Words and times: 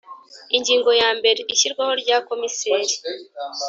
Ingingo 0.57 0.89
ya 1.01 1.09
mbere 1.19 1.39
Ishyirwaho 1.53 1.93
rya 2.01 2.17
Komiseri 2.27 2.93